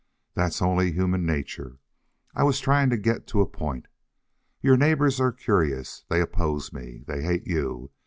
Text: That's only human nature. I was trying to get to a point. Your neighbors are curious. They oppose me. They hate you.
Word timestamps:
That's 0.33 0.63
only 0.63 0.91
human 0.91 1.27
nature. 1.27 1.77
I 2.33 2.41
was 2.43 2.59
trying 2.59 2.89
to 2.89 2.97
get 2.97 3.27
to 3.27 3.41
a 3.41 3.45
point. 3.45 3.85
Your 4.59 4.75
neighbors 4.75 5.21
are 5.21 5.31
curious. 5.31 6.05
They 6.09 6.21
oppose 6.21 6.73
me. 6.73 7.03
They 7.05 7.21
hate 7.21 7.45
you. 7.45 7.91